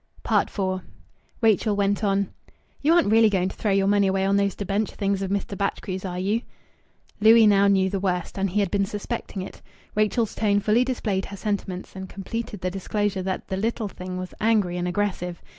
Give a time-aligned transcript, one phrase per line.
[0.25, 0.81] IV
[1.41, 2.29] Rachel went on
[2.81, 5.55] "You aren't really going to throw your money away on those debenture things of Mr.
[5.55, 6.41] Batchgrew's, are you?"
[7.19, 9.61] Louis now knew the worst, and he had been suspecting it.
[9.93, 14.33] Rachel's tone fully displayed her sentiments, and completed the disclosure that "the little thing" was
[14.41, 15.39] angry and aggressive.